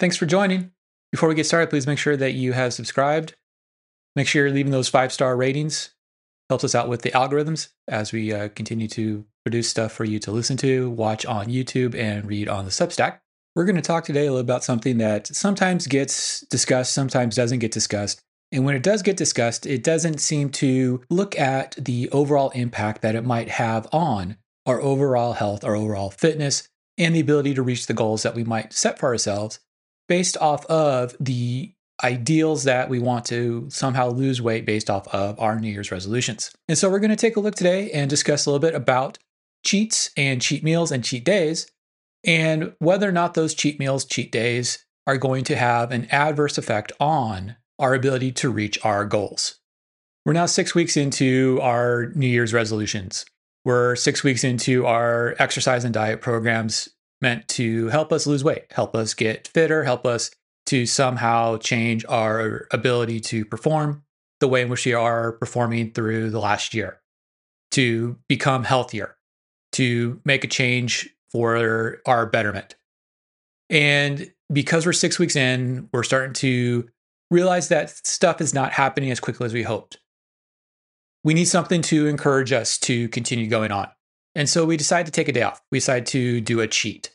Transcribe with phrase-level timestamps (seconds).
[0.00, 0.72] Thanks for joining.
[1.12, 3.36] Before we get started, please make sure that you have subscribed.
[4.16, 5.90] Make sure you're leaving those five star ratings.
[6.48, 10.18] Helps us out with the algorithms as we uh, continue to produce stuff for you
[10.20, 13.18] to listen to, watch on YouTube, and read on the Substack.
[13.54, 17.58] We're going to talk today a little about something that sometimes gets discussed, sometimes doesn't
[17.58, 18.22] get discussed.
[18.52, 23.02] And when it does get discussed, it doesn't seem to look at the overall impact
[23.02, 27.62] that it might have on our overall health, our overall fitness, and the ability to
[27.62, 29.60] reach the goals that we might set for ourselves
[30.10, 31.72] based off of the
[32.02, 36.50] ideals that we want to somehow lose weight based off of our New Year's resolutions.
[36.68, 39.18] And so we're going to take a look today and discuss a little bit about
[39.64, 41.70] cheats and cheat meals and cheat days
[42.24, 46.58] and whether or not those cheat meals, cheat days are going to have an adverse
[46.58, 49.60] effect on our ability to reach our goals.
[50.26, 53.24] We're now six weeks into our New Year's resolutions.
[53.64, 56.88] We're six weeks into our exercise and diet programs
[57.20, 60.30] meant to help us lose weight, help us get fitter, help us
[60.66, 64.04] to somehow change our ability to perform
[64.40, 67.00] the way in which we are performing through the last year,
[67.72, 69.16] to become healthier,
[69.72, 72.74] to make a change for our betterment.
[73.68, 76.88] And because we're six weeks in, we're starting to
[77.30, 79.98] realize that stuff is not happening as quickly as we hoped.
[81.22, 83.88] We need something to encourage us to continue going on.
[84.34, 85.62] And so we decide to take a day off.
[85.70, 87.14] We decide to do a cheat,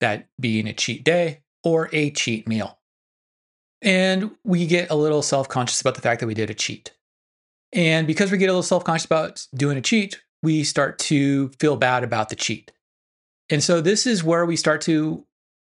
[0.00, 2.78] that being a cheat day or a cheat meal.
[3.82, 6.94] And we get a little self conscious about the fact that we did a cheat.
[7.72, 11.48] And because we get a little self conscious about doing a cheat, we start to
[11.60, 12.72] feel bad about the cheat.
[13.50, 15.24] And so this is where we start to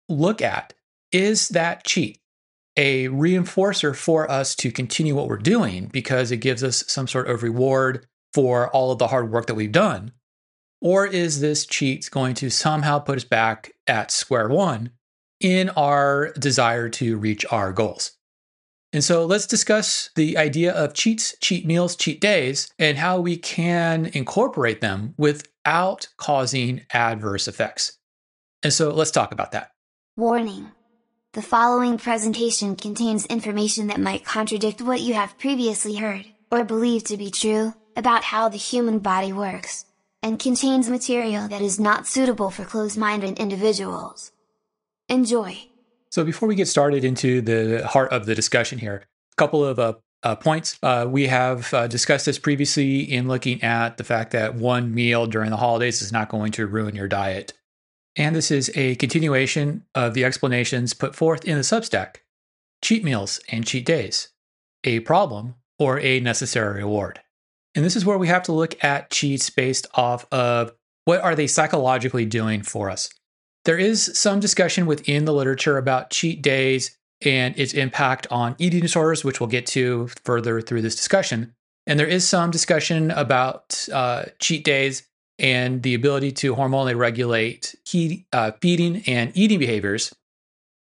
[0.08, 0.74] look at
[1.10, 2.18] is that cheat
[2.76, 7.28] a reinforcer for us to continue what we're doing because it gives us some sort
[7.28, 10.12] of reward for all of the hard work that we've done?
[10.82, 14.90] Or is this cheat going to somehow put us back at square one
[15.40, 18.12] in our desire to reach our goals?
[18.92, 23.36] And so let's discuss the idea of cheats, cheat meals, cheat days, and how we
[23.36, 27.96] can incorporate them without causing adverse effects.
[28.64, 29.70] And so let's talk about that.
[30.16, 30.72] Warning
[31.32, 37.06] the following presentation contains information that might contradict what you have previously heard, or believed
[37.06, 39.86] to be true, about how the human body works,
[40.22, 44.32] and contains material that is not suitable for closed-minded individuals.
[45.08, 45.66] Enjoy!
[46.10, 49.78] So before we get started into the heart of the discussion here, a couple of
[49.78, 50.78] uh, uh, points.
[50.82, 55.26] Uh, we have uh, discussed this previously in looking at the fact that one meal
[55.26, 57.52] during the holidays is not going to ruin your diet.
[58.14, 62.16] And this is a continuation of the explanations put forth in the Substack
[62.82, 64.28] cheat meals and cheat days,
[64.84, 67.20] a problem or a necessary reward.
[67.74, 70.72] And this is where we have to look at cheats based off of
[71.04, 73.08] what are they psychologically doing for us.
[73.64, 78.80] There is some discussion within the literature about cheat days and its impact on eating
[78.80, 81.54] disorders, which we'll get to further through this discussion.
[81.86, 85.06] And there is some discussion about uh, cheat days
[85.38, 87.74] and the ability to hormonally regulate
[88.32, 90.14] uh, feeding and eating behaviors.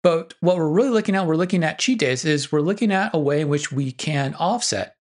[0.04, 3.14] But what we're really looking at, we're looking at cheat days, is we're looking at
[3.14, 4.96] a way in which we can offset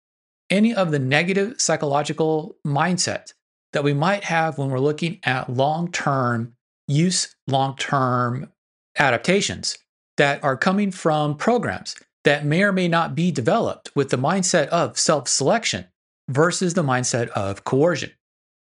[0.50, 3.34] any of the negative psychological mindset
[3.74, 6.56] that we might have when we're looking at long term
[6.88, 8.52] use, long term
[8.98, 9.78] adaptations
[10.18, 14.68] that are coming from programs that may or may not be developed with the mindset
[14.68, 15.86] of self selection
[16.28, 18.12] versus the mindset of coercion.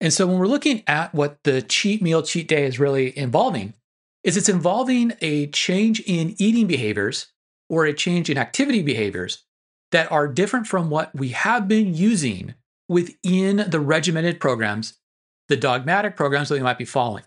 [0.01, 3.75] And so when we're looking at what the cheat meal, cheat day is really involving,
[4.23, 7.29] is it's involving a change in eating behaviors
[7.69, 9.45] or a change in activity behaviors
[9.95, 12.53] that are different from what we have been using
[12.89, 14.95] within the regimented programs,
[15.49, 17.23] the dogmatic programs that we might be following.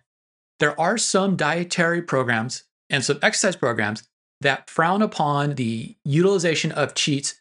[0.59, 4.03] There are some dietary programs and some exercise programs
[4.41, 7.35] that frown upon the utilization of cheats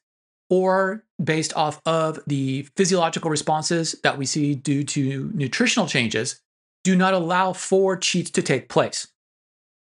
[0.48, 6.40] or based off of the physiological responses that we see due to nutritional changes,
[6.84, 9.08] do not allow for cheats to take place.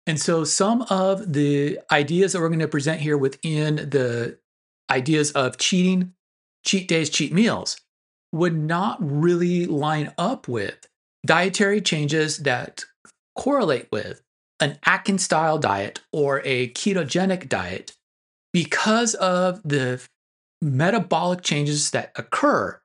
[0.06, 4.38] And so, some of the ideas that we're going to present here within the
[4.89, 6.13] ideas of cheating,
[6.65, 7.80] cheat days, cheat meals
[8.31, 10.88] would not really line up with
[11.25, 12.83] dietary changes that
[13.36, 14.21] correlate with
[14.59, 17.95] an Atkins style diet or a ketogenic diet
[18.53, 20.06] because of the
[20.62, 22.80] metabolic changes that occur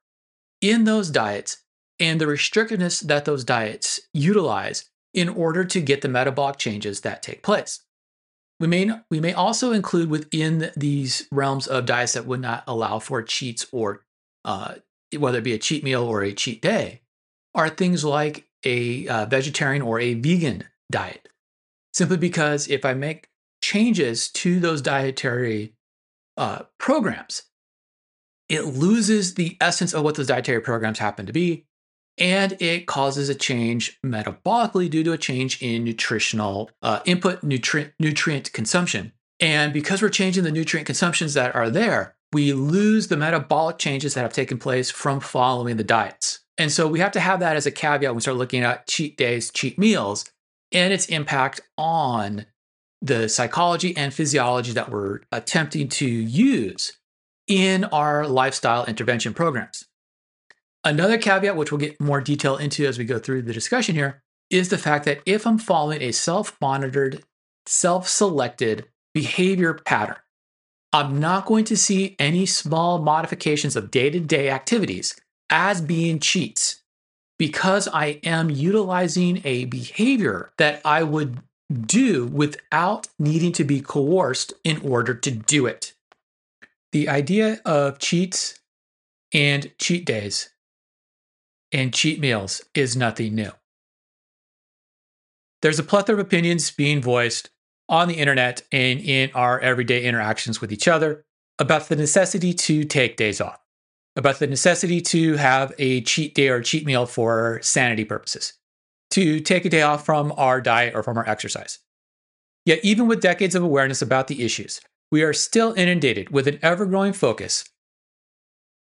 [0.60, 1.62] in those diets
[2.00, 7.22] and the restrictiveness that those diets utilize in order to get the metabolic changes that
[7.22, 7.80] take place.
[8.60, 12.98] We may, we may also include within these realms of diets that would not allow
[12.98, 14.04] for cheats or
[14.44, 14.76] uh,
[15.16, 17.02] whether it be a cheat meal or a cheat day
[17.54, 21.28] are things like a uh, vegetarian or a vegan diet.
[21.92, 23.28] Simply because if I make
[23.62, 25.74] changes to those dietary
[26.36, 27.44] uh, programs,
[28.48, 31.66] it loses the essence of what those dietary programs happen to be,
[32.18, 37.92] and it causes a change metabolically due to a change in nutritional uh, input, nutrient
[37.98, 39.12] nutrient consumption.
[39.40, 44.14] And because we're changing the nutrient consumptions that are there, we lose the metabolic changes
[44.14, 46.40] that have taken place from following the diets.
[46.56, 48.86] And so we have to have that as a caveat when we start looking at
[48.86, 50.24] cheat days, cheat meals,
[50.72, 52.46] and its impact on
[53.02, 56.96] the psychology and physiology that we're attempting to use
[57.46, 59.86] in our lifestyle intervention programs.
[60.84, 64.22] Another caveat, which we'll get more detail into as we go through the discussion here,
[64.50, 67.24] is the fact that if I'm following a self monitored,
[67.66, 70.16] self selected behavior pattern,
[70.92, 75.16] I'm not going to see any small modifications of day to day activities
[75.48, 76.82] as being cheats
[77.38, 81.38] because I am utilizing a behavior that I would
[81.86, 85.94] do without needing to be coerced in order to do it.
[86.92, 88.60] The idea of cheats
[89.32, 90.50] and cheat days
[91.74, 93.50] and cheat meals is nothing new.
[95.60, 97.50] There's a plethora of opinions being voiced
[97.88, 101.24] on the internet and in our everyday interactions with each other
[101.58, 103.60] about the necessity to take days off,
[104.16, 108.54] about the necessity to have a cheat day or cheat meal for sanity purposes,
[109.10, 111.80] to take a day off from our diet or from our exercise.
[112.64, 114.80] Yet, even with decades of awareness about the issues,
[115.10, 117.64] we are still inundated with an ever growing focus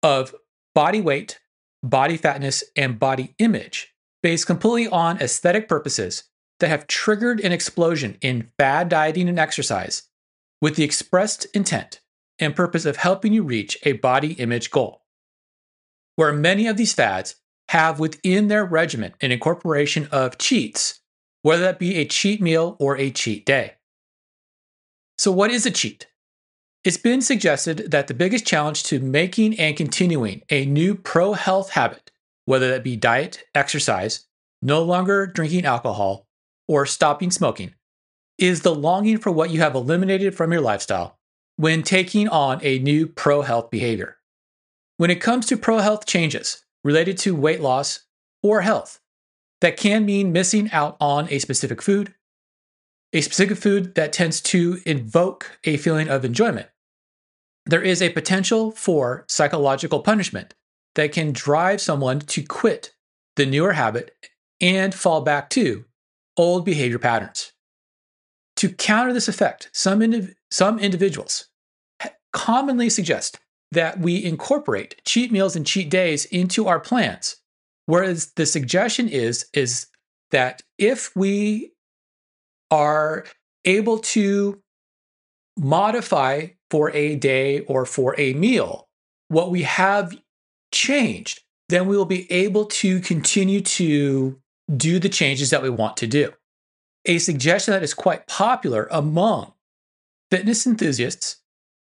[0.02, 0.34] of
[0.74, 1.38] body weight,
[1.82, 6.24] body fatness, and body image based completely on aesthetic purposes
[6.60, 10.04] that have triggered an explosion in bad dieting and exercise
[10.60, 12.00] with the expressed intent
[12.38, 15.02] and purpose of helping you reach a body image goal.
[16.16, 17.36] Where many of these fads
[17.70, 21.00] have within their regimen an incorporation of cheats,
[21.42, 23.74] whether that be a cheat meal or a cheat day.
[25.16, 26.06] So, what is a cheat?
[26.82, 31.70] It's been suggested that the biggest challenge to making and continuing a new pro health
[31.70, 32.10] habit,
[32.46, 34.26] whether that be diet, exercise,
[34.62, 36.26] no longer drinking alcohol,
[36.66, 37.74] or stopping smoking,
[38.38, 41.18] is the longing for what you have eliminated from your lifestyle
[41.56, 44.16] when taking on a new pro health behavior.
[44.96, 48.06] When it comes to pro health changes related to weight loss
[48.42, 49.00] or health,
[49.60, 52.14] that can mean missing out on a specific food,
[53.12, 56.68] a specific food that tends to invoke a feeling of enjoyment.
[57.66, 60.54] There is a potential for psychological punishment
[60.94, 62.94] that can drive someone to quit
[63.36, 64.14] the newer habit
[64.60, 65.84] and fall back to
[66.36, 67.52] old behavior patterns.
[68.56, 71.46] To counter this effect, some, indiv- some individuals
[72.32, 73.38] commonly suggest
[73.72, 77.36] that we incorporate cheat meals and cheat days into our plans.
[77.86, 79.86] Whereas the suggestion is, is
[80.30, 81.72] that if we
[82.70, 83.24] are
[83.64, 84.60] able to
[85.56, 88.88] modify for a day or for a meal
[89.28, 90.16] what we have
[90.72, 94.40] changed, then we will be able to continue to
[94.76, 96.32] do the changes that we want to do.
[97.06, 99.52] A suggestion that is quite popular among
[100.30, 101.36] fitness enthusiasts,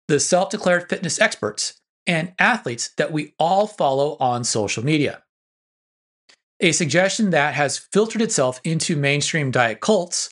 [0.08, 5.22] the self declared fitness experts, and athletes that we all follow on social media.
[6.60, 10.30] A suggestion that has filtered itself into mainstream diet cults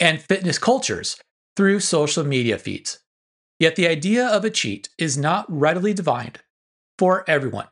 [0.00, 1.16] and fitness cultures
[1.56, 2.98] through social media feeds.
[3.58, 6.40] Yet the idea of a cheat is not readily defined
[6.98, 7.68] for everyone.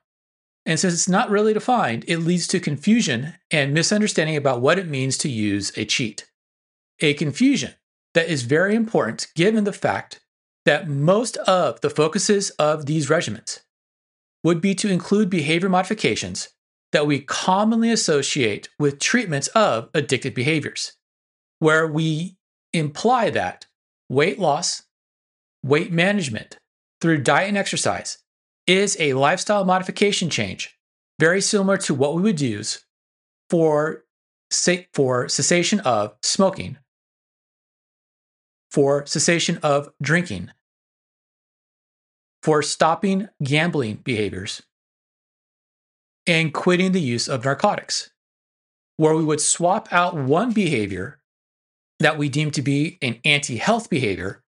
[0.65, 4.87] And since it's not really defined, it leads to confusion and misunderstanding about what it
[4.87, 6.29] means to use a cheat.
[7.01, 7.75] A confusion
[8.15, 10.21] that is very important given the fact
[10.65, 13.61] that most of the focuses of these regimens
[14.45, 16.51] would be to include behavior modifications
[16.93, 20.93] that we commonly associate with treatments of addictive behaviors
[21.63, 22.37] where we
[22.73, 23.67] imply that
[24.09, 24.83] weight loss,
[25.63, 26.59] weight management
[27.01, 28.19] through diet and exercise
[28.67, 30.77] is a lifestyle modification change,
[31.21, 32.85] very similar to what we would use
[33.49, 34.03] for,
[34.93, 36.79] for cessation of smoking,
[38.73, 40.51] for cessation of drinking,
[42.43, 44.63] for stopping gambling behaviors,
[46.27, 48.11] and quitting the use of narcotics,
[48.97, 51.21] where we would swap out one behavior
[52.03, 54.43] that we deem to be an anti health behavior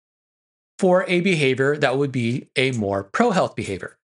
[0.79, 3.97] for a behavior that would be a more pro health behavior.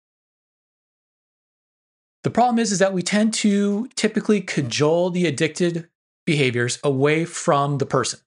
[2.25, 5.88] The problem is, is that we tend to typically cajole the addicted
[6.26, 8.21] behaviors away from the person.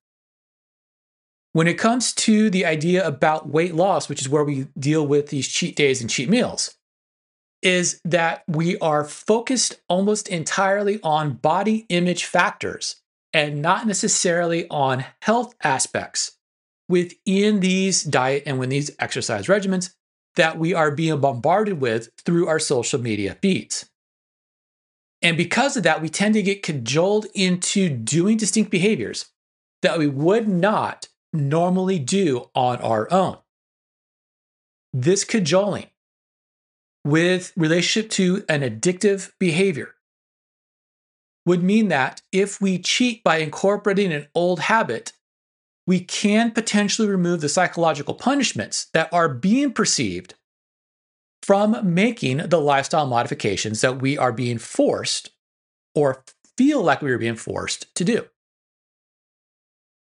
[1.54, 5.28] When it comes to the idea about weight loss, which is where we deal with
[5.28, 6.76] these cheat days and cheat meals,
[7.62, 13.01] is that we are focused almost entirely on body image factors
[13.34, 16.38] and not necessarily on health aspects
[16.90, 19.94] within these diet and within these exercise regimens
[20.36, 23.90] that we are being bombarded with through our social media feeds.
[25.22, 29.28] And because of that, we tend to get cajoled into doing distinct behaviors
[29.82, 33.38] that we would not normally do on our own.
[34.94, 35.88] This cajoling
[37.06, 39.96] with relationship to an addictive behavior
[41.46, 45.14] would mean that if we cheat by incorporating an old habit,
[45.88, 50.36] we can potentially remove the psychological punishments that are being perceived
[51.42, 55.32] from making the lifestyle modifications that we are being forced
[55.96, 56.24] or
[56.58, 58.26] feel like we are being forced to do.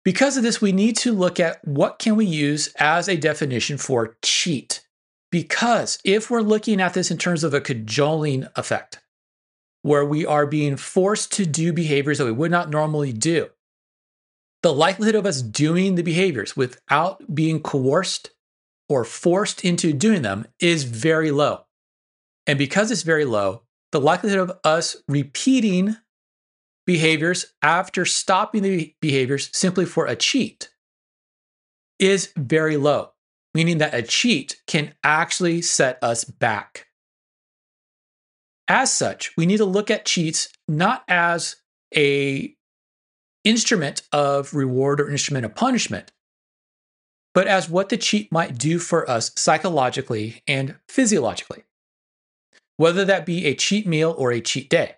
[0.04, 3.78] Because of this, we need to look at what can we use as a definition
[3.78, 4.86] for cheat.
[5.32, 9.00] Because if we're looking at this in terms of a cajoling effect,
[9.82, 13.50] where we are being forced to do behaviors that we would not normally do,
[14.64, 18.32] the likelihood of us doing the behaviors without being coerced
[18.88, 21.66] or forced into doing them is very low.
[22.46, 25.96] And because it's very low, the likelihood of us repeating
[26.86, 30.70] behaviors after stopping the behaviors simply for a cheat
[32.00, 33.12] is very low,
[33.54, 36.88] meaning that a cheat can actually set us back.
[38.72, 41.58] As such, we need to look at cheats not as
[41.94, 42.56] a
[43.44, 46.14] instrument of reward or instrument of punishment,
[47.34, 51.66] but as what the cheat might do for us psychologically and physiologically,
[52.78, 54.96] whether that be a cheat meal or a cheat day.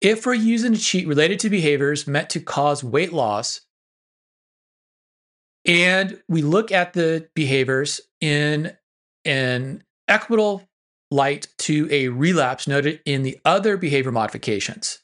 [0.00, 3.60] If we're using a cheat related to behaviors meant to cause weight loss,
[5.64, 8.76] and we look at the behaviors in
[9.24, 10.65] an equitable
[11.10, 15.00] light to a relapse noted in the other behavior modifications,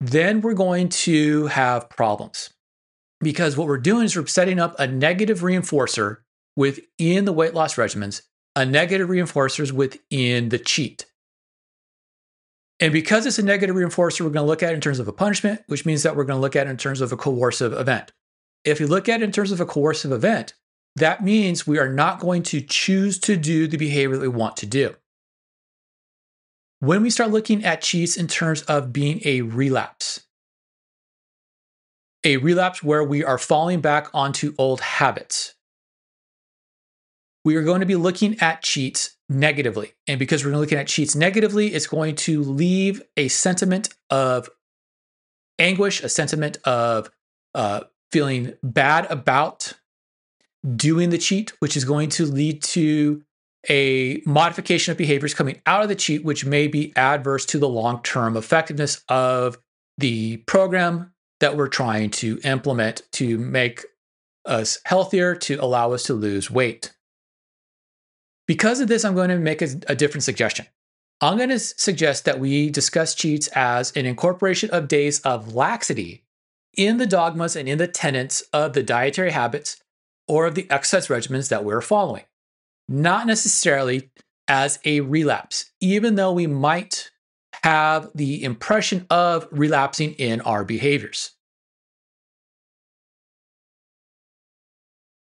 [0.00, 2.50] then we're going to have problems
[3.20, 6.18] because what we're doing is we're setting up a negative reinforcer
[6.56, 8.22] within the weight loss regimens,
[8.56, 11.06] a negative reinforcers within the cheat.
[12.80, 15.08] And because it's a negative reinforcer, we're going to look at it in terms of
[15.08, 17.16] a punishment, which means that we're going to look at it in terms of a
[17.16, 18.12] coercive event.
[18.64, 20.54] If you look at it in terms of a coercive event,
[20.96, 24.56] that means we are not going to choose to do the behavior that we want
[24.58, 24.94] to do.
[26.80, 30.22] When we start looking at cheats in terms of being a relapse,
[32.24, 35.54] a relapse where we are falling back onto old habits.
[37.44, 39.92] We are going to be looking at cheats negatively.
[40.06, 44.48] And because we're looking at cheats negatively, it's going to leave a sentiment of
[45.58, 47.10] anguish, a sentiment of
[47.54, 49.74] uh, feeling bad about
[50.76, 53.22] doing the cheat, which is going to lead to
[53.68, 57.68] a modification of behaviors coming out of the cheat, which may be adverse to the
[57.68, 59.58] long term effectiveness of
[59.98, 63.84] the program, that we're trying to implement to make
[64.46, 66.92] us healthier, to allow us to lose weight.
[68.46, 70.66] Because of this, I'm going to make a, a different suggestion.
[71.20, 76.24] I'm going to suggest that we discuss cheats as an incorporation of days of laxity
[76.74, 79.82] in the dogmas and in the tenets of the dietary habits
[80.26, 82.24] or of the exercise regimens that we're following,
[82.90, 84.10] not necessarily
[84.48, 87.10] as a relapse, even though we might
[87.62, 91.30] have the impression of relapsing in our behaviors.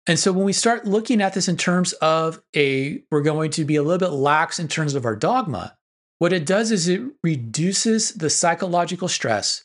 [0.08, 3.64] And so when we start looking at this in terms of a, we're going to
[3.64, 5.76] be a little bit lax in terms of our dogma,
[6.18, 9.64] what it does is it reduces the psychological stress,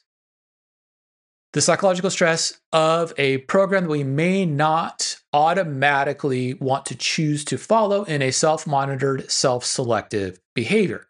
[1.53, 7.57] the psychological stress of a program that we may not automatically want to choose to
[7.57, 11.07] follow in a self monitored, self selective behavior.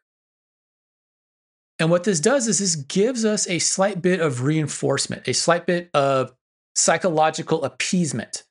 [1.80, 5.66] And what this does is this gives us a slight bit of reinforcement, a slight
[5.66, 6.34] bit of
[6.76, 8.44] psychological appeasement.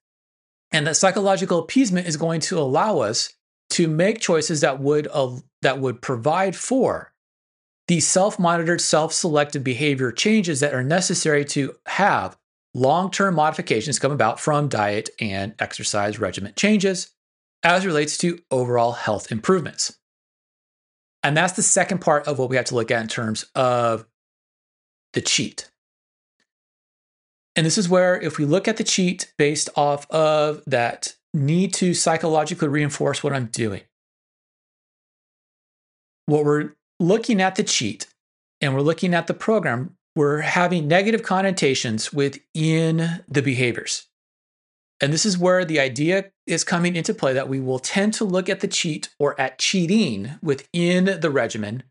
[0.73, 3.33] And that psychological appeasement is going to allow us
[3.71, 7.13] to make choices that would uh, that would provide for
[7.89, 12.37] the self-monitored, self-selected behavior changes that are necessary to have
[12.75, 17.13] long-term modifications come about from diet and exercise regimen changes
[17.63, 19.99] as relates to overall health improvements.
[21.23, 24.07] And that's the second part of what we have to look at in terms of
[25.15, 25.71] the cheat.
[27.57, 31.73] And this is where, if we look at the cheat based off of that need
[31.75, 33.83] to psychologically reinforce what I'm doing,
[36.27, 38.07] what we're looking at the cheat
[38.61, 44.07] and we're looking at the program, we're having negative connotations within the behaviors.
[45.01, 48.25] And this is where the idea is coming into play that we will tend to
[48.25, 51.83] look at the cheat or at cheating within the regimen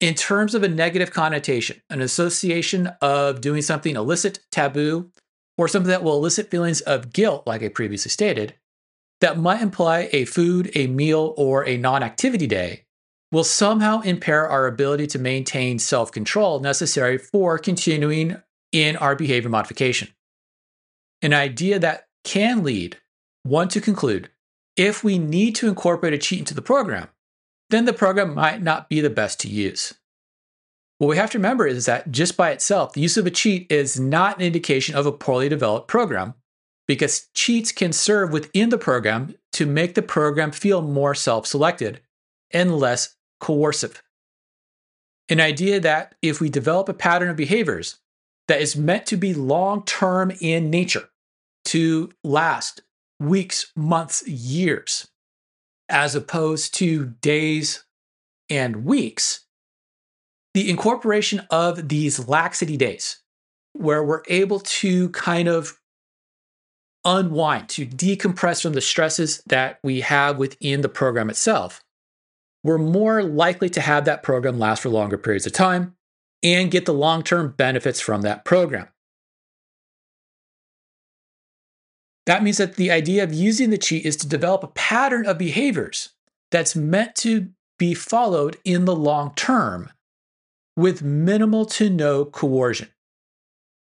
[0.00, 5.10] in terms of a negative connotation, an association of doing something illicit, taboo,
[5.58, 8.54] or something that will elicit feelings of guilt, like I previously stated,
[9.20, 12.86] that might imply a food, a meal, or a non activity day
[13.32, 18.36] will somehow impair our ability to maintain self control necessary for continuing
[18.72, 20.08] in our behavior modification.
[21.22, 22.96] An idea that can lead
[23.42, 24.30] one to conclude
[24.76, 27.08] if we need to incorporate a cheat into the program,
[27.70, 29.94] then the program might not be the best to use.
[30.98, 33.70] What we have to remember is that just by itself, the use of a cheat
[33.70, 36.34] is not an indication of a poorly developed program
[36.86, 42.00] because cheats can serve within the program to make the program feel more self selected
[42.50, 44.02] and less coercive.
[45.28, 47.98] An idea that if we develop a pattern of behaviors
[48.48, 51.08] that is meant to be long term in nature,
[51.66, 52.82] to last
[53.20, 55.08] weeks, months, years,
[55.88, 57.84] as opposed to days
[58.48, 59.46] and weeks,
[60.54, 63.20] the incorporation of these laxity days,
[63.72, 65.78] where we're able to kind of
[67.04, 71.84] unwind, to decompress from the stresses that we have within the program itself,
[72.62, 75.94] we're more likely to have that program last for longer periods of time
[76.42, 78.88] and get the long term benefits from that program.
[82.26, 85.38] That means that the idea of using the cheat is to develop a pattern of
[85.38, 86.10] behaviors
[86.50, 87.48] that's meant to
[87.78, 89.90] be followed in the long term
[90.76, 92.88] with minimal to no coercion.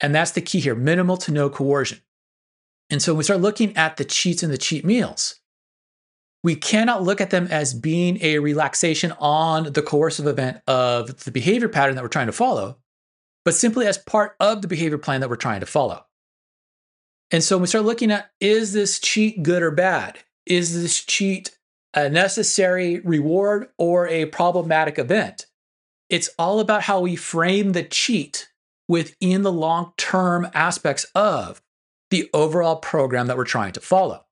[0.01, 2.01] And that's the key here minimal to no coercion.
[2.89, 5.39] And so when we start looking at the cheats and the cheat meals,
[6.46, 11.32] we cannot look at them as being a relaxation on the coercive event of the
[11.32, 12.78] behavior pattern that we're trying to follow,
[13.44, 16.06] but simply as part of the behavior plan that we're trying to follow.
[17.32, 20.20] And so when we start looking at is this cheat good or bad?
[20.46, 21.58] Is this cheat
[21.96, 25.48] a necessary reward or a problematic event?
[26.12, 28.50] It's all about how we frame the cheat
[28.88, 31.64] within the long term aspects of
[32.12, 34.25] the overall program that we're trying to follow.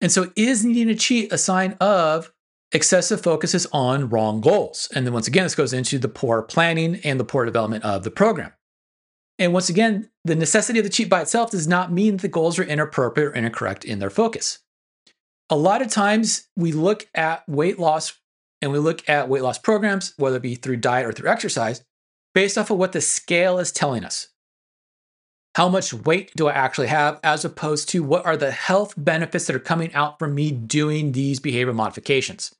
[0.00, 2.32] And so, is needing a cheat a sign of
[2.72, 4.88] excessive focuses on wrong goals?
[4.94, 8.04] And then, once again, this goes into the poor planning and the poor development of
[8.04, 8.52] the program.
[9.38, 12.28] And once again, the necessity of the cheat by itself does not mean that the
[12.28, 14.58] goals are inappropriate or incorrect in their focus.
[15.50, 18.18] A lot of times we look at weight loss
[18.60, 21.84] and we look at weight loss programs, whether it be through diet or through exercise,
[22.34, 24.28] based off of what the scale is telling us.
[25.58, 29.48] How much weight do I actually have, as opposed to what are the health benefits
[29.48, 32.54] that are coming out from me doing these behavior modifications?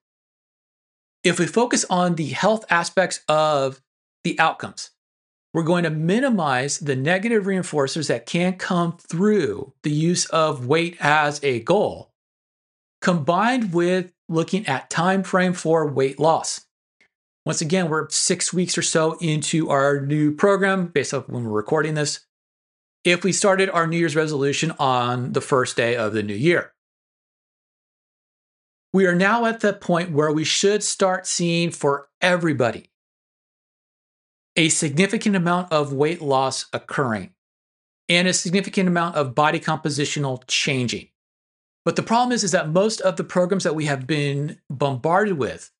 [1.22, 3.80] If we focus on the health aspects of
[4.24, 4.90] the outcomes,
[5.54, 10.96] we're going to minimize the negative reinforcers that can come through the use of weight
[10.98, 12.10] as a goal,
[13.00, 16.66] combined with looking at time frame for weight loss.
[17.46, 21.50] Once again, we're six weeks or so into our new program based off when we're
[21.50, 22.24] recording this.
[23.04, 26.72] If we started our New Year's resolution on the first day of the new year,
[28.92, 32.90] we are now at the point where we should start seeing for everybody
[34.56, 37.32] a significant amount of weight loss occurring
[38.08, 41.08] and a significant amount of body compositional changing.
[41.84, 45.38] But the problem is, is that most of the programs that we have been bombarded
[45.38, 45.70] with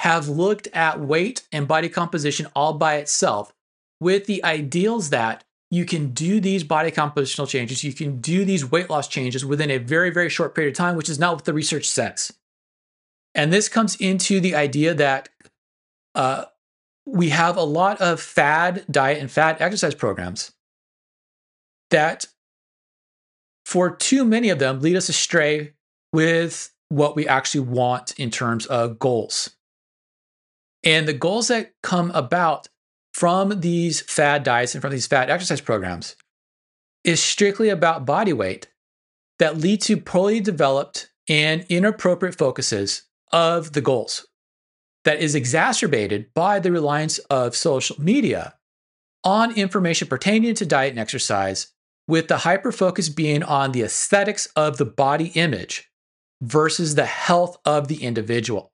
[0.00, 3.54] have looked at weight and body composition all by itself
[4.00, 8.70] with the ideals that you can do these body compositional changes, you can do these
[8.70, 11.44] weight loss changes within a very, very short period of time, which is not what
[11.44, 12.32] the research says.
[13.34, 15.28] And this comes into the idea that
[16.14, 16.44] uh,
[17.04, 20.52] we have a lot of fad diet and fad exercise programs
[21.90, 22.26] that,
[23.64, 25.74] for too many of them, lead us astray
[26.12, 29.50] with what we actually want in terms of goals.
[30.84, 32.68] And the goals that come about
[33.16, 36.16] from these fad diets and from these fad exercise programs
[37.02, 38.68] is strictly about body weight
[39.38, 44.26] that lead to poorly developed and inappropriate focuses of the goals
[45.06, 48.52] that is exacerbated by the reliance of social media
[49.24, 51.68] on information pertaining to diet and exercise,
[52.06, 55.90] with the hyper focus being on the aesthetics of the body image
[56.42, 58.72] versus the health of the individual.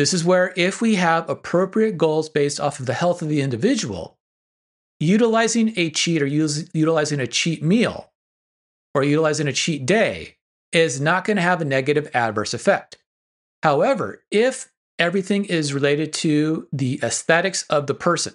[0.00, 3.42] This is where, if we have appropriate goals based off of the health of the
[3.42, 4.16] individual,
[4.98, 8.10] utilizing a cheat or use, utilizing a cheat meal
[8.94, 10.38] or utilizing a cheat day
[10.72, 12.96] is not going to have a negative adverse effect.
[13.62, 18.32] However, if everything is related to the aesthetics of the person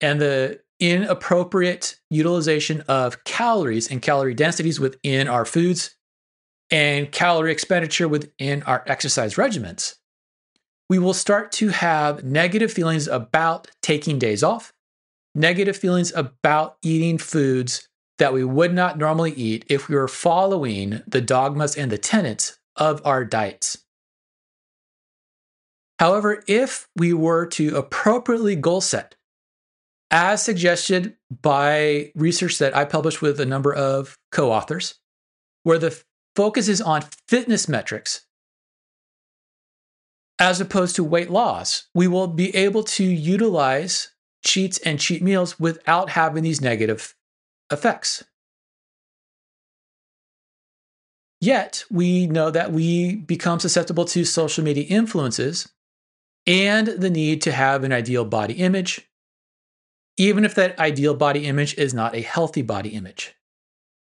[0.00, 5.96] and the inappropriate utilization of calories and calorie densities within our foods
[6.70, 9.96] and calorie expenditure within our exercise regimens,
[10.88, 14.72] we will start to have negative feelings about taking days off.
[15.34, 21.02] negative feelings about eating foods that we would not normally eat if we were following
[21.06, 23.78] the dogmas and the tenets of our diets.
[25.98, 29.16] However, if we were to appropriately goal set,
[30.10, 35.00] as suggested by research that I published with a number of co authors,
[35.64, 36.00] where the
[36.36, 38.26] focus is on fitness metrics
[40.38, 44.12] as opposed to weight loss, we will be able to utilize
[44.44, 47.14] cheats and cheat meals without having these negative
[47.70, 48.24] effects.
[51.40, 55.68] Yet, we know that we become susceptible to social media influences
[56.46, 59.08] and the need to have an ideal body image,
[60.16, 63.34] even if that ideal body image is not a healthy body image.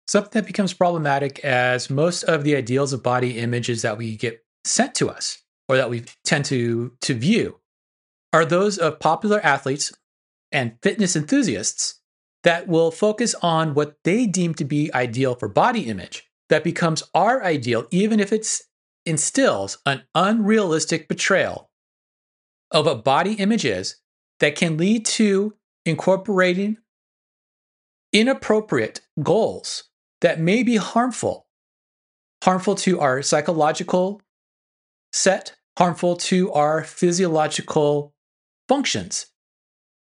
[0.09, 4.45] Something that becomes problematic as most of the ideals of body images that we get
[4.65, 7.61] sent to us or that we tend to, to view
[8.33, 9.92] are those of popular athletes
[10.52, 12.00] and fitness enthusiasts
[12.44, 17.02] that will focus on what they deem to be ideal for body image that becomes
[17.14, 18.61] our ideal, even if it
[19.05, 21.70] instills an unrealistic portrayal
[22.70, 23.96] of what body image is
[24.40, 26.76] that can lead to incorporating
[28.12, 29.85] inappropriate goals
[30.20, 31.46] that may be harmful,
[32.42, 34.20] harmful to our psychological
[35.16, 38.14] set, harmful to our physiological
[38.68, 39.26] functions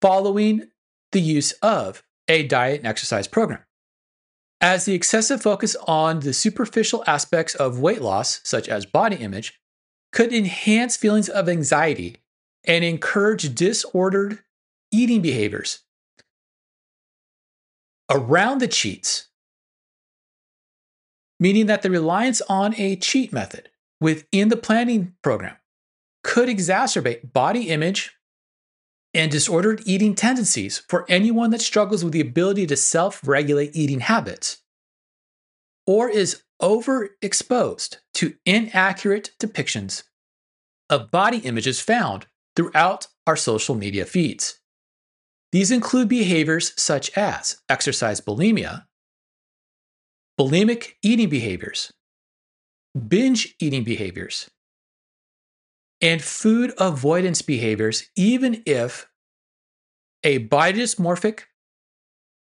[0.00, 0.68] following
[1.12, 3.60] the use of a diet and exercise program.
[4.60, 9.60] As the excessive focus on the superficial aspects of weight loss, such as body image,
[10.12, 12.16] could enhance feelings of anxiety
[12.64, 14.38] and encourage disordered
[14.90, 15.80] eating behaviors.
[18.10, 19.28] Around the cheats,
[21.40, 23.68] meaning that the reliance on a cheat method
[24.04, 25.56] within the planning program
[26.22, 28.12] could exacerbate body image
[29.14, 34.00] and disordered eating tendencies for anyone that struggles with the ability to self regulate eating
[34.00, 34.58] habits
[35.86, 40.02] or is overexposed to inaccurate depictions
[40.90, 44.60] of body images found throughout our social media feeds.
[45.50, 48.84] These include behaviors such as exercise bulimia,
[50.38, 51.90] bulimic eating behaviors,
[52.94, 54.50] binge eating behaviors,
[56.00, 59.08] and food avoidance behaviors, even if
[60.22, 61.42] a body dysmorphic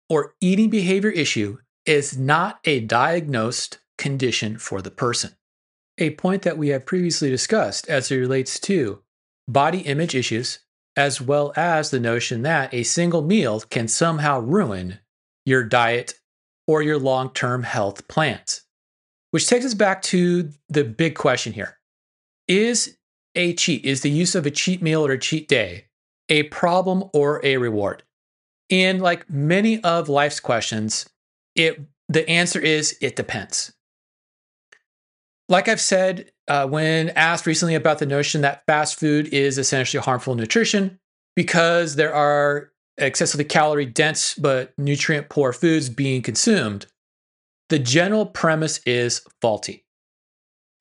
[0.09, 5.35] or eating behavior issue is not a diagnosed condition for the person.
[5.97, 9.03] A point that we have previously discussed as it relates to
[9.47, 10.59] body image issues,
[10.95, 14.99] as well as the notion that a single meal can somehow ruin
[15.45, 16.15] your diet
[16.67, 18.63] or your long term health plans.
[19.31, 21.79] Which takes us back to the big question here
[22.47, 22.97] Is
[23.35, 25.85] a cheat, is the use of a cheat meal or a cheat day
[26.29, 28.03] a problem or a reward?
[28.69, 31.09] And like many of life's questions,
[31.55, 33.73] it the answer is it depends.
[35.47, 40.01] Like I've said, uh, when asked recently about the notion that fast food is essentially
[40.01, 40.99] harmful nutrition
[41.35, 46.85] because there are excessively calorie dense but nutrient poor foods being consumed,
[47.71, 49.85] the general premise is faulty.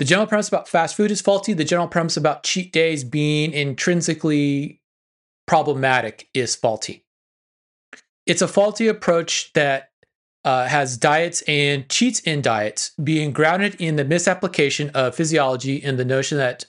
[0.00, 1.52] The general premise about fast food is faulty.
[1.52, 4.82] The general premise about cheat days being intrinsically
[5.46, 7.04] problematic is faulty.
[8.26, 9.92] It's a faulty approach that
[10.44, 15.96] uh, has diets and cheats in diets being grounded in the misapplication of physiology and
[15.96, 16.64] the notion that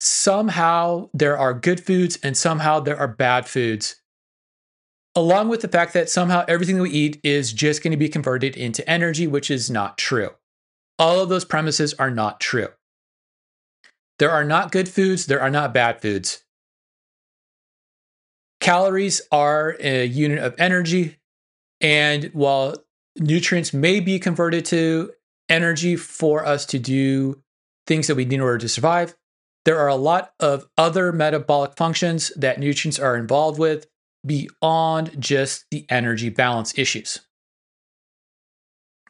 [0.00, 3.99] somehow there are good foods and somehow there are bad foods,
[5.14, 8.08] along with the fact that somehow everything that we eat is just going to be
[8.08, 10.30] converted into energy, which is not true.
[10.98, 12.68] All of those premises are not true.
[14.18, 16.44] There are not good foods, there are not bad foods.
[18.60, 21.16] Calories are a unit of energy.
[21.80, 22.76] And while
[23.18, 25.12] nutrients may be converted to
[25.48, 27.42] energy for us to do
[27.86, 29.16] things that we need in order to survive.
[29.64, 33.86] There are a lot of other metabolic functions that nutrients are involved with
[34.24, 37.20] beyond just the energy balance issues.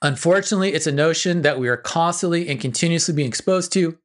[0.03, 3.99] Unfortunately, it's a notion that we are constantly and continuously being exposed to,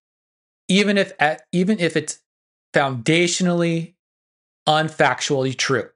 [0.67, 2.19] even if at, even if it's
[2.73, 3.95] foundationally
[4.67, 5.89] unfactually true.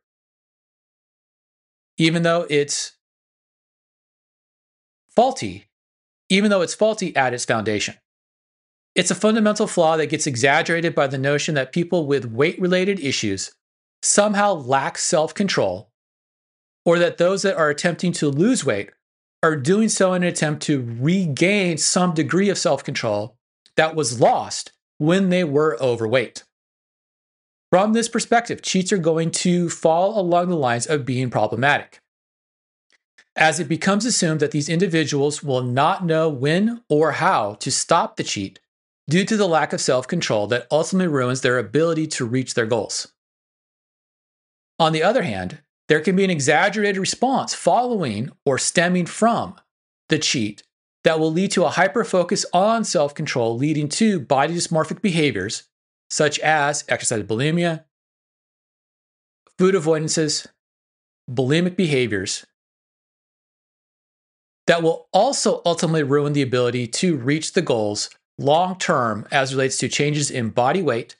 [1.98, 2.94] Even though it's
[5.14, 5.70] faulty,
[6.30, 7.96] even though it's faulty at its foundation.
[8.96, 13.00] It's a fundamental flaw that gets exaggerated by the notion that people with weight related
[13.00, 13.52] issues
[14.02, 15.90] somehow lack self control,
[16.86, 18.92] or that those that are attempting to lose weight
[19.42, 23.38] are doing so in an attempt to regain some degree of self control
[23.76, 26.44] that was lost when they were overweight.
[27.72, 32.02] From this perspective, cheats are going to fall along the lines of being problematic.
[33.36, 38.18] As it becomes assumed that these individuals will not know when or how to stop
[38.18, 38.60] the cheat
[39.10, 42.66] due to the lack of self control that ultimately ruins their ability to reach their
[42.66, 43.14] goals.
[44.80, 49.56] On the other hand, there can be an exaggerated response following or stemming from
[50.08, 50.64] the cheat
[51.04, 55.64] that will lead to a hyperfocus on self control, leading to body dysmorphic behaviors
[56.10, 57.84] such as exercise bulimia,
[59.58, 60.48] food avoidances,
[61.30, 62.46] bulimic behaviors
[64.66, 69.78] that will also ultimately ruin the ability to reach the goals long term as relates
[69.78, 71.16] to changes in body weight,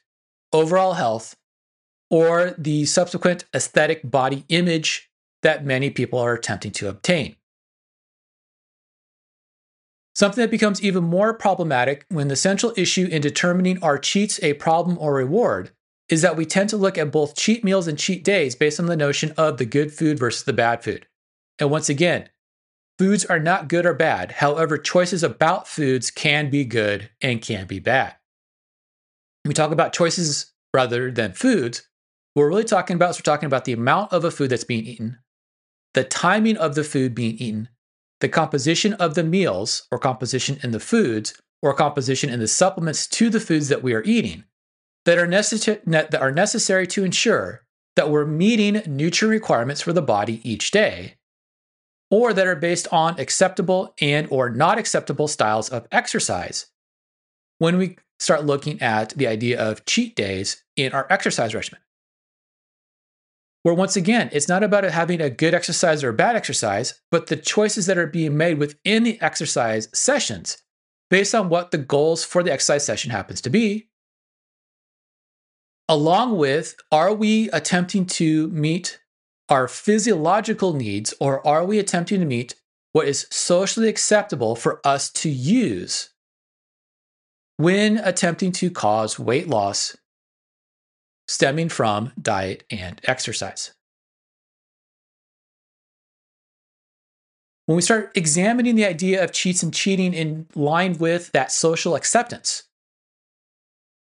[0.52, 1.34] overall health,
[2.10, 5.10] or the subsequent aesthetic body image
[5.42, 7.36] that many people are attempting to obtain.
[10.14, 14.54] Something that becomes even more problematic when the central issue in determining are cheats a
[14.54, 15.70] problem or reward
[16.10, 18.86] is that we tend to look at both cheat meals and cheat days based on
[18.86, 21.06] the notion of the good food versus the bad food.
[21.58, 22.28] And once again,
[22.98, 24.32] foods are not good or bad.
[24.32, 28.16] However, choices about foods can be good and can be bad.
[29.44, 31.88] We talk about choices rather than foods,
[32.34, 34.64] what we're really talking about is we're talking about the amount of a food that's
[34.64, 35.18] being eaten,
[35.94, 37.68] the timing of the food being eaten,
[38.20, 43.06] the composition of the meals or composition in the foods or composition in the supplements
[43.06, 44.44] to the foods that we are eating
[45.06, 47.64] that are, necess- that are necessary to ensure
[47.96, 51.16] that we're meeting nutrient requirements for the body each day
[52.10, 56.66] or that are based on acceptable and or not acceptable styles of exercise.
[57.58, 61.80] When we start looking at the idea of cheat days in our exercise regimen
[63.62, 67.26] where once again, it's not about having a good exercise or a bad exercise, but
[67.26, 70.58] the choices that are being made within the exercise sessions
[71.10, 73.88] based on what the goals for the exercise session happens to be.
[75.88, 79.00] Along with, are we attempting to meet
[79.48, 82.54] our physiological needs or are we attempting to meet
[82.92, 86.10] what is socially acceptable for us to use
[87.56, 89.96] when attempting to cause weight loss
[91.30, 93.70] stemming from diet and exercise.
[97.66, 101.94] When we start examining the idea of cheats and cheating in line with that social
[101.94, 102.64] acceptance,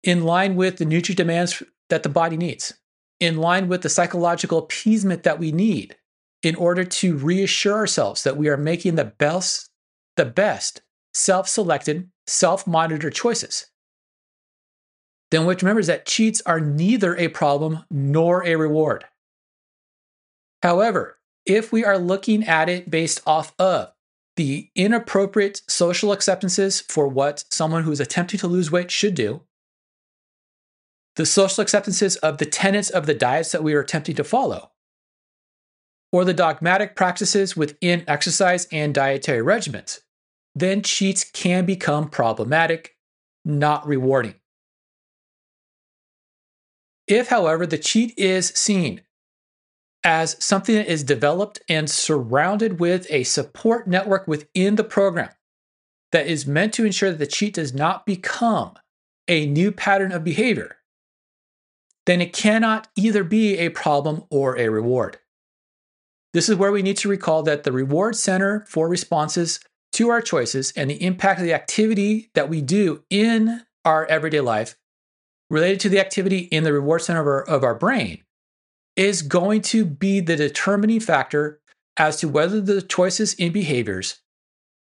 [0.01, 2.73] in line with the nutrient demands that the body needs,
[3.19, 5.97] in line with the psychological appeasement that we need
[6.41, 9.69] in order to reassure ourselves that we are making the best,
[10.15, 10.81] the best
[11.13, 13.68] self-selected, self-monitored choices
[15.31, 19.05] then what remember is that cheats are neither a problem nor a reward.
[20.63, 23.91] However, if we are looking at it based off of
[24.35, 29.41] the inappropriate social acceptances for what someone who's attempting to lose weight should do,
[31.15, 34.71] the social acceptances of the tenets of the diets that we are attempting to follow,
[36.11, 39.99] or the dogmatic practices within exercise and dietary regimens,
[40.55, 42.95] then cheats can become problematic,
[43.43, 44.35] not rewarding.
[47.09, 49.01] If, however, the cheat is seen
[50.03, 55.31] as something that is developed and surrounded with a support network within the program
[56.11, 58.75] that is meant to ensure that the cheat does not become
[59.27, 60.77] a new pattern of behavior,
[62.05, 65.17] then it cannot either be a problem or a reward.
[66.33, 69.59] This is where we need to recall that the reward center for responses
[69.93, 74.41] to our choices and the impact of the activity that we do in our everyday
[74.41, 74.75] life
[75.49, 78.23] related to the activity in the reward center of our, of our brain
[78.95, 81.59] is going to be the determining factor
[81.97, 84.21] as to whether the choices in behaviors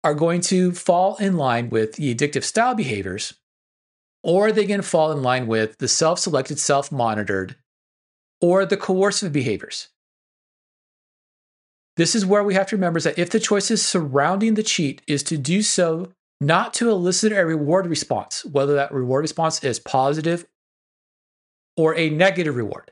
[0.04, 3.34] are going to fall in line with the addictive style behaviors
[4.22, 7.56] or are they going to fall in line with the self selected, self monitored,
[8.40, 9.88] or the coercive behaviors.
[11.96, 15.22] This is where we have to remember that if the choices surrounding the cheat is
[15.24, 20.46] to do so not to elicit a reward response, whether that reward response is positive
[21.78, 22.90] or a negative reward,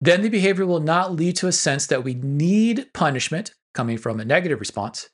[0.00, 4.20] then the behavior will not lead to a sense that we need punishment coming from
[4.20, 5.08] a negative response,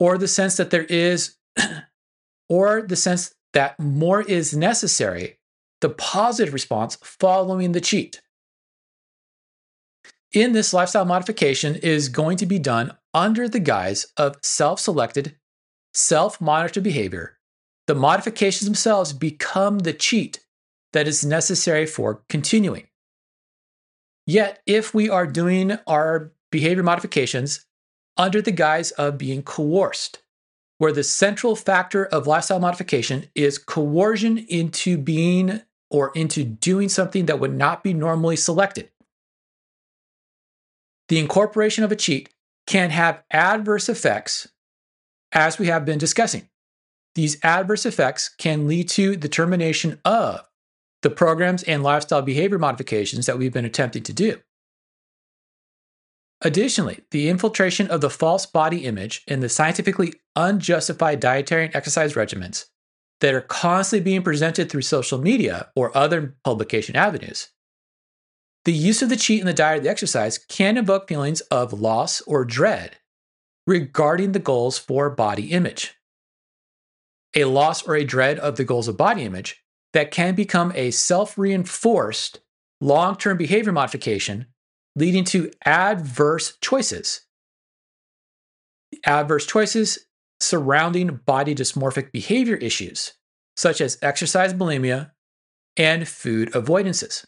[0.00, 1.36] or the sense that there is,
[2.48, 5.38] or the sense that more is necessary,
[5.80, 8.22] the positive response following the cheat.
[10.32, 15.36] In this lifestyle modification is going to be done under the guise of self selected,
[15.92, 17.38] self monitored behavior.
[17.88, 20.38] The modifications themselves become the cheat
[20.92, 22.86] that is necessary for continuing.
[24.26, 27.66] Yet, if we are doing our behavior modifications
[28.16, 30.22] under the guise of being coerced,
[30.78, 37.26] where the central factor of lifestyle modification is coercion into being or into doing something
[37.26, 38.90] that would not be normally selected.
[41.08, 42.30] The incorporation of a cheat
[42.66, 44.48] can have adverse effects,
[45.32, 46.48] as we have been discussing.
[47.16, 50.48] These adverse effects can lead to the termination of
[51.02, 54.38] the programs and lifestyle behavior modifications that we've been attempting to do.
[56.42, 62.14] Additionally, the infiltration of the false body image in the scientifically unjustified dietary and exercise
[62.14, 62.66] regimens
[63.20, 67.50] that are constantly being presented through social media or other publication avenues.
[68.64, 71.74] The use of the cheat in the diet or the exercise can evoke feelings of
[71.74, 72.96] loss or dread
[73.66, 75.94] regarding the goals for body image.
[77.34, 80.90] A loss or a dread of the goals of body image that can become a
[80.90, 82.40] self reinforced
[82.80, 84.46] long term behavior modification
[84.96, 87.22] leading to adverse choices.
[89.06, 90.06] Adverse choices
[90.40, 93.14] surrounding body dysmorphic behavior issues,
[93.56, 95.10] such as exercise bulimia
[95.76, 97.24] and food avoidances.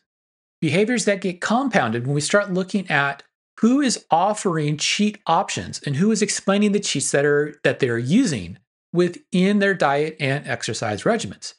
[0.61, 3.23] Behaviors that get compounded when we start looking at
[3.61, 7.99] who is offering cheat options and who is explaining the cheats that are that they're
[7.99, 8.59] using
[8.93, 11.55] within their diet and exercise regimens.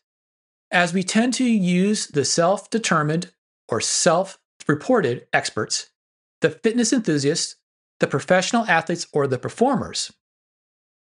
[0.74, 3.32] As we tend to use the self-determined
[3.70, 5.92] or self-reported experts
[6.42, 7.56] the fitness enthusiasts,
[8.02, 10.12] the professional athletes, or the performers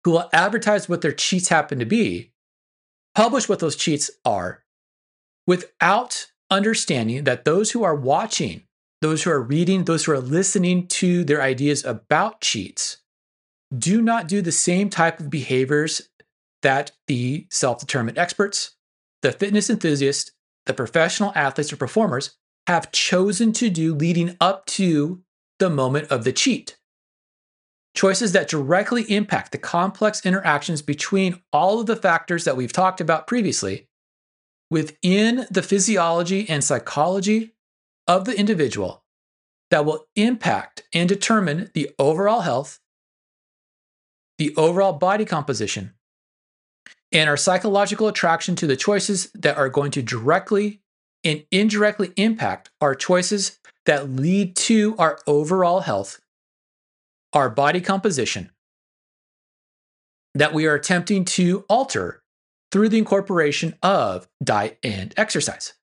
[0.04, 2.32] who will advertise what their cheats happen to be,
[3.14, 4.64] publish what those cheats are,
[5.46, 8.64] without understanding that those who are watching,
[9.00, 12.98] those who are reading, those who are listening to their ideas about cheats
[13.78, 16.10] do not do the same type of behaviors
[16.60, 18.76] that the self determined experts,
[19.22, 20.32] the fitness enthusiasts,
[20.66, 25.22] the professional athletes or performers have chosen to do leading up to
[25.58, 26.76] the moment of the cheat.
[27.94, 33.00] Choices that directly impact the complex interactions between all of the factors that we've talked
[33.00, 33.88] about previously
[34.70, 37.52] within the physiology and psychology
[38.08, 39.04] of the individual
[39.70, 42.80] that will impact and determine the overall health,
[44.38, 45.92] the overall body composition,
[47.12, 50.80] and our psychological attraction to the choices that are going to directly
[51.24, 56.20] and indirectly impact our choices that lead to our overall health,
[57.32, 58.50] our body composition,
[60.34, 62.22] that we are attempting to alter
[62.70, 65.74] through the incorporation of diet and exercise.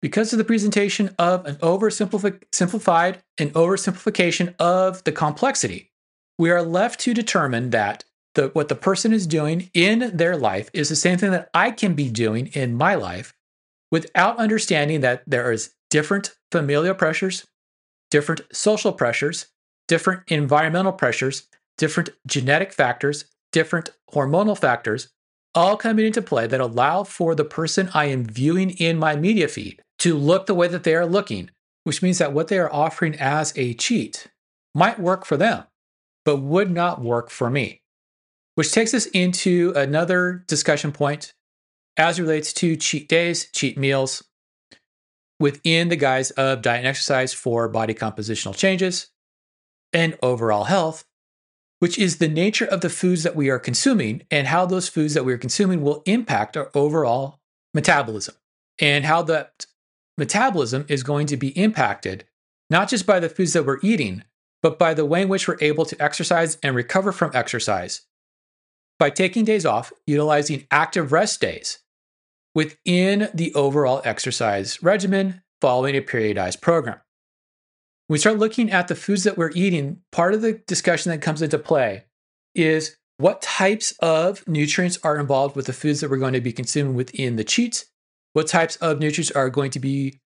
[0.00, 5.92] Because of the presentation of an oversimplified and oversimplification of the complexity,
[6.38, 10.70] we are left to determine that the, what the person is doing in their life
[10.72, 13.34] is the same thing that I can be doing in my life
[13.90, 17.46] without understanding that there is different familial pressures,
[18.10, 19.46] different social pressures,
[19.86, 25.08] different environmental pressures, different genetic factors, different hormonal factors,
[25.54, 29.48] all coming into play that allow for the person I am viewing in my media
[29.48, 31.50] feed to look the way that they are looking,
[31.84, 34.28] which means that what they are offering as a cheat
[34.74, 35.64] might work for them,
[36.24, 37.81] but would not work for me.
[38.54, 41.32] Which takes us into another discussion point
[41.96, 44.22] as relates to cheat days, cheat meals,
[45.40, 49.10] within the guise of diet and exercise for body compositional changes
[49.92, 51.04] and overall health,
[51.80, 55.14] which is the nature of the foods that we are consuming and how those foods
[55.14, 57.40] that we are consuming will impact our overall
[57.74, 58.36] metabolism
[58.78, 59.66] and how that
[60.16, 62.24] metabolism is going to be impacted
[62.70, 64.22] not just by the foods that we're eating,
[64.62, 68.06] but by the way in which we're able to exercise and recover from exercise.
[69.02, 71.80] By taking days off, utilizing active rest days,
[72.54, 77.00] within the overall exercise regimen following a periodized program.
[78.06, 81.20] When we start looking at the foods that we're eating, part of the discussion that
[81.20, 82.04] comes into play
[82.54, 86.52] is what types of nutrients are involved with the foods that we're going to be
[86.52, 87.86] consuming within the cheats,
[88.34, 90.20] what types of nutrients are going to be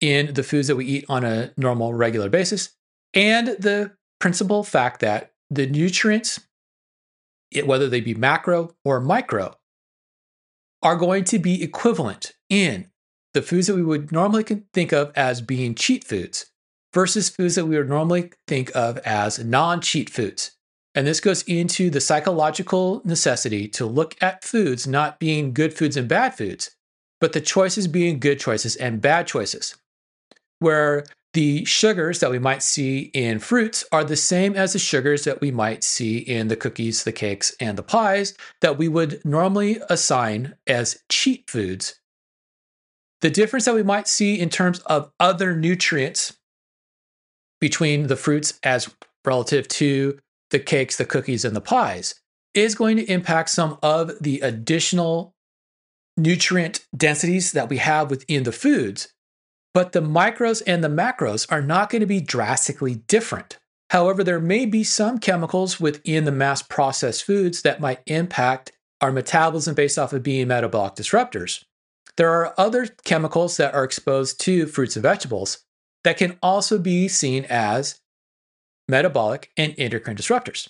[0.00, 2.76] in the foods that we eat on a normal, regular basis,
[3.12, 6.38] and the principal fact that the nutrients,
[7.62, 9.54] whether they be macro or micro,
[10.82, 12.90] are going to be equivalent in
[13.32, 16.46] the foods that we would normally think of as being cheat foods
[16.92, 20.52] versus foods that we would normally think of as non cheat foods.
[20.94, 25.96] And this goes into the psychological necessity to look at foods not being good foods
[25.96, 26.70] and bad foods,
[27.20, 29.76] but the choices being good choices and bad choices.
[30.60, 35.24] Where the sugars that we might see in fruits are the same as the sugars
[35.24, 39.22] that we might see in the cookies, the cakes, and the pies that we would
[39.24, 42.00] normally assign as cheat foods.
[43.20, 46.36] The difference that we might see in terms of other nutrients
[47.60, 50.18] between the fruits as relative to
[50.50, 52.14] the cakes, the cookies, and the pies
[52.54, 55.34] is going to impact some of the additional
[56.16, 59.13] nutrient densities that we have within the foods,
[59.74, 63.58] but the micros and the macros are not going to be drastically different.
[63.90, 69.12] However, there may be some chemicals within the mass processed foods that might impact our
[69.12, 71.64] metabolism based off of being metabolic disruptors.
[72.16, 75.58] There are other chemicals that are exposed to fruits and vegetables
[76.04, 78.00] that can also be seen as
[78.88, 80.68] metabolic and endocrine disruptors.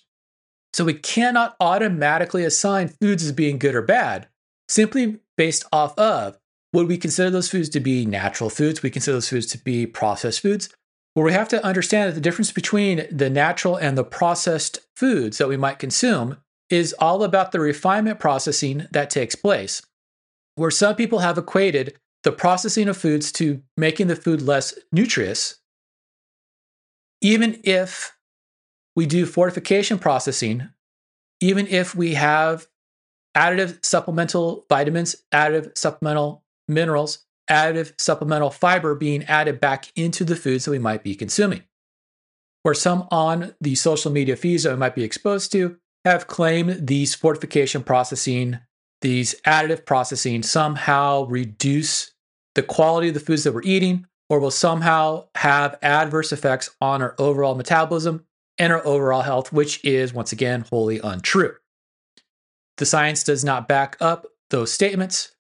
[0.72, 4.28] So we cannot automatically assign foods as being good or bad
[4.68, 6.38] simply based off of
[6.74, 8.82] would we consider those foods to be natural foods?
[8.82, 10.68] We consider those foods to be processed foods.
[11.14, 15.38] Well, we have to understand that the difference between the natural and the processed foods
[15.38, 19.82] that we might consume is all about the refinement processing that takes place.
[20.56, 25.60] Where some people have equated the processing of foods to making the food less nutritious,
[27.20, 28.16] even if
[28.96, 30.70] we do fortification processing,
[31.40, 32.66] even if we have
[33.36, 40.64] additive supplemental vitamins, additive supplemental minerals, additive supplemental fiber being added back into the foods
[40.64, 41.62] that we might be consuming.
[42.62, 46.86] Where some on the social media feeds that we might be exposed to have claimed
[46.86, 48.58] these fortification processing,
[49.02, 52.12] these additive processing somehow reduce
[52.54, 57.02] the quality of the foods that we're eating or will somehow have adverse effects on
[57.02, 58.24] our overall metabolism
[58.58, 61.54] and our overall health, which is once again wholly untrue.
[62.78, 65.33] The science does not back up those statements.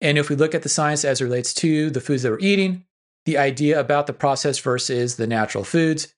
[0.00, 2.38] And if we look at the science as it relates to the foods that we're
[2.38, 2.84] eating,
[3.26, 6.14] the idea about the processed versus the natural foods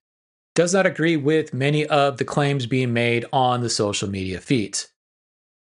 [0.55, 4.89] does not agree with many of the claims being made on the social media feeds.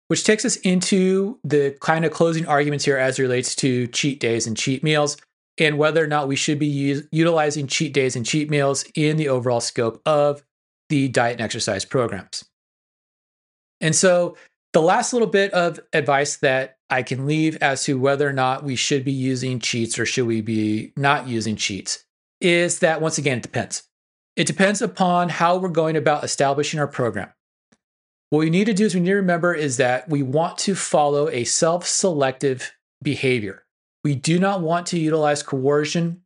[0.08, 4.18] Which takes us into the kind of closing arguments here as it relates to cheat
[4.18, 5.16] days and cheat meals
[5.58, 9.16] and whether or not we should be u- utilizing cheat days and cheat meals in
[9.16, 10.42] the overall scope of
[10.88, 12.44] the diet and exercise programs.
[13.80, 14.36] And so
[14.72, 18.64] the last little bit of advice that I can leave as to whether or not
[18.64, 22.05] we should be using cheats or should we be not using cheats
[22.41, 23.84] is that once again, it depends.
[24.36, 27.32] It depends upon how we're going about establishing our program.
[28.30, 30.74] What we need to do is we need to remember is that we want to
[30.74, 32.72] follow a self selective
[33.03, 33.64] behavior.
[34.05, 36.22] We do not want to utilize coercion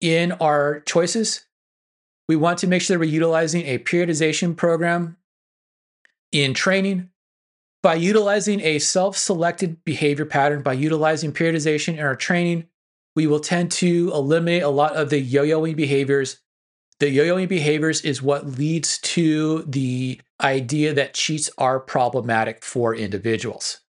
[0.00, 1.46] in our choices.
[2.28, 5.16] We want to make sure that we're utilizing a periodization program
[6.30, 7.10] in training
[7.82, 12.66] by utilizing a self selected behavior pattern, by utilizing periodization in our training,
[13.14, 16.40] we will tend to eliminate a lot of the yo yoing behaviors.
[17.00, 22.94] The yo yoing behaviors is what leads to the idea that cheats are problematic for
[22.94, 23.80] individuals.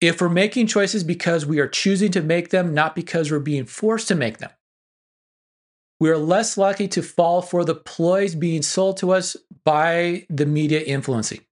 [0.00, 3.66] If we're making choices because we are choosing to make them, not because we're being
[3.66, 4.50] forced to make them,
[6.00, 10.46] we are less likely to fall for the ploys being sold to us by the
[10.46, 11.42] media influencing.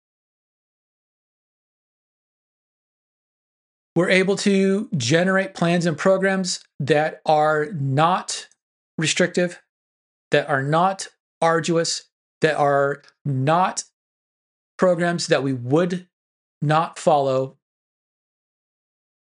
[3.97, 8.49] We're able to generate plans and programs that are not
[8.99, 9.61] restrictive,
[10.31, 11.09] that are not
[11.43, 12.05] arduous,
[12.41, 13.85] that are not
[14.79, 16.09] programs that we would
[16.63, 17.57] not follow.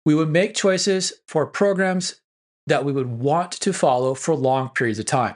[0.05, 2.21] We would make choices for programs
[2.67, 5.35] that we would want to follow for long periods of time.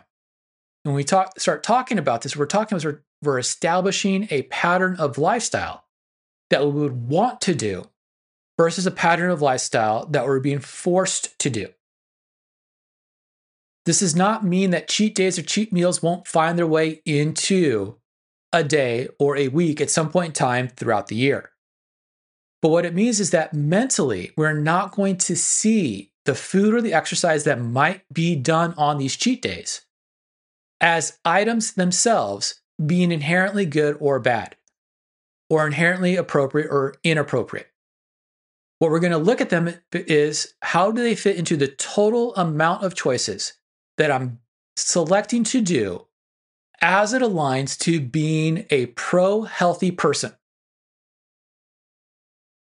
[0.83, 5.17] When we talk, start talking about this, we're talking about we're establishing a pattern of
[5.17, 5.85] lifestyle
[6.49, 7.89] that we would want to do
[8.57, 11.67] versus a pattern of lifestyle that we're being forced to do.
[13.85, 17.97] This does not mean that cheat days or cheat meals won't find their way into
[18.51, 21.51] a day or a week at some point in time throughout the year.
[22.61, 26.81] But what it means is that mentally, we're not going to see the food or
[26.81, 29.81] the exercise that might be done on these cheat days
[30.81, 34.55] as items themselves being inherently good or bad,
[35.49, 37.67] or inherently appropriate or inappropriate.
[38.79, 42.35] What we're going to look at them is how do they fit into the total
[42.35, 43.53] amount of choices
[43.97, 44.39] that I'm
[44.75, 46.07] selecting to do
[46.81, 50.33] as it aligns to being a pro healthy person.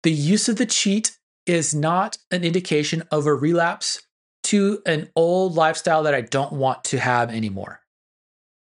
[0.04, 4.06] The use of the cheat is not an indication of a relapse
[4.44, 7.82] to an old lifestyle that I don't want to have anymore.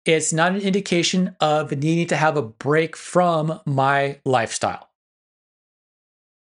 [0.05, 4.88] It's not an indication of needing to have a break from my lifestyle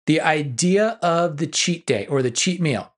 [0.06, 2.93] the idea of the cheat day or the cheat meal,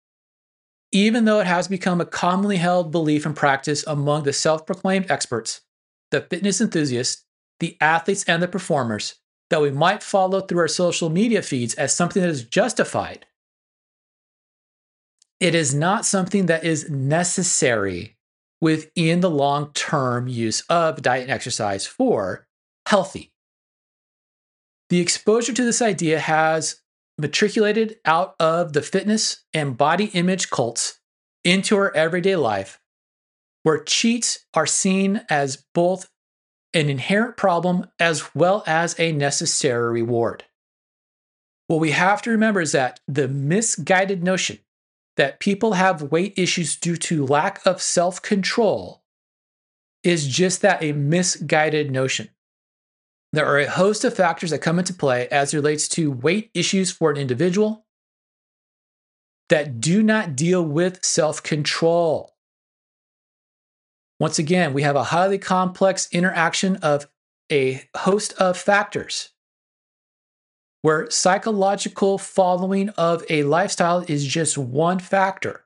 [0.92, 5.10] even though it has become a commonly held belief and practice among the self proclaimed
[5.10, 5.62] experts,
[6.12, 7.26] the fitness enthusiasts,
[7.60, 9.16] the athletes, and the performers,
[9.50, 13.26] that we might follow through our social media feeds as something that is justified,
[15.40, 18.18] it is not something that is necessary
[18.62, 22.48] within the long term use of diet and exercise for
[22.88, 23.32] healthy.
[24.90, 26.82] The exposure to this idea has
[27.18, 31.00] matriculated out of the fitness and body image cults
[31.44, 32.80] into our everyday life,
[33.64, 36.10] where cheats are seen as both
[36.74, 40.44] an inherent problem as well as a necessary reward.
[41.68, 44.60] What we have to remember is that the misguided notion
[45.18, 49.04] that people have weight issues due to lack of self control
[50.04, 52.30] is just that a misguided notion.
[53.34, 56.52] There are a host of factors that come into play as it relates to weight
[56.54, 57.86] issues for an individual
[59.50, 62.36] that do not deal with self control.
[64.20, 67.08] Once again, we have a highly complex interaction of
[67.52, 69.32] a host of factors
[70.82, 75.65] where psychological following of a lifestyle is just one factor.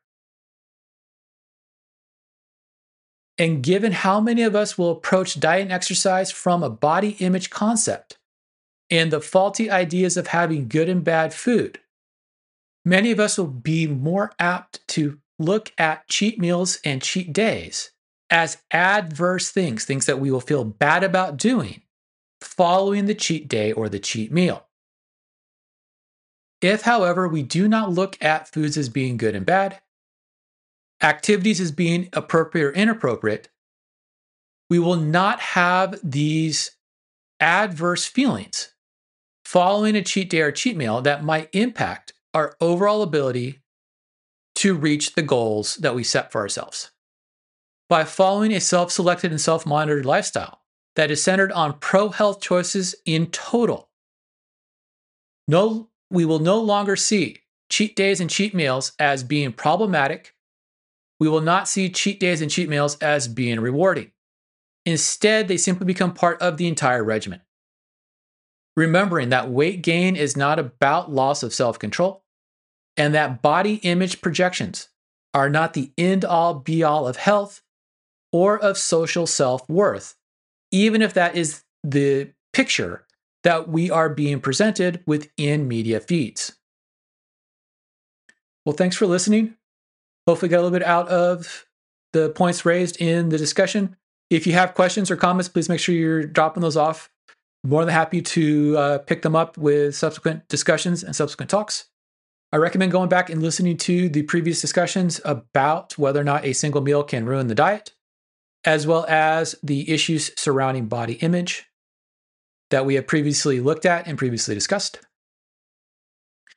[3.40, 7.50] And given how many of us will approach diet and exercise from a body image
[7.50, 8.18] concept
[8.92, 11.80] and the faulty ideas of having good and bad food,
[12.84, 17.92] many of us will be more apt to look at cheat meals and cheat days
[18.30, 21.82] as adverse things, things that we will feel bad about doing
[22.42, 24.66] following the cheat day or the cheat meal.
[26.62, 29.82] If, however, we do not look at foods as being good and bad,
[31.02, 33.50] activities as being appropriate or inappropriate,
[34.70, 36.72] we will not have these
[37.40, 38.74] adverse feelings
[39.46, 43.62] following a cheat day or cheat meal that might impact our overall ability
[44.56, 46.92] to reach the goals that we set for ourselves.
[47.88, 50.62] By following a self selected and self monitored lifestyle
[50.96, 53.90] that is centered on pro health choices in total,
[55.48, 57.38] no we will no longer see
[57.70, 60.36] cheat days and cheat meals as being problematic.
[61.20, 64.12] We will not see cheat days and cheat meals as being rewarding.
[64.86, 67.42] Instead, they simply become part of the entire regimen.
[68.76, 72.24] Remembering that weight gain is not about loss of self control
[72.96, 74.90] and that body image projections
[75.34, 77.62] are not the end all be all of health
[78.32, 80.16] or of social self worth,
[80.72, 83.06] even if that is the picture
[83.44, 86.54] that we are being presented within media feeds.
[88.66, 89.56] Well, thanks for listening.
[90.30, 91.66] Hopefully, got a little bit out of
[92.14, 93.96] the points raised in the discussion.
[94.30, 97.10] If you have questions or comments, please make sure you're dropping those off.
[97.64, 101.90] More than happy to uh, pick them up with subsequent discussions and subsequent talks.
[102.54, 106.54] I recommend going back and listening to the previous discussions about whether or not a
[106.54, 107.94] single meal can ruin the diet,
[108.64, 111.66] as well as the issues surrounding body image,
[112.70, 115.00] that we have previously looked at and previously discussed.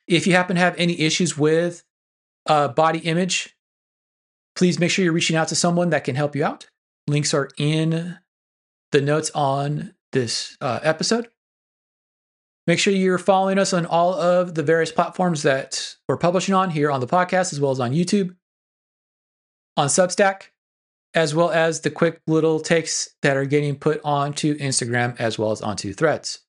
[0.07, 1.83] If you happen to have any issues with
[2.45, 3.52] uh, body image,
[4.55, 6.67] please make sure you're reaching out to someone that can help you out.
[7.07, 8.17] Links are in
[8.91, 11.27] the notes on this uh, episode.
[12.65, 16.69] Make sure you're following us on all of the various platforms that we're publishing on
[16.69, 18.35] here on the podcast, as well as on YouTube,
[19.75, 20.43] on Substack,
[21.13, 25.51] as well as the quick little takes that are getting put onto Instagram as well
[25.51, 26.39] as onto threads.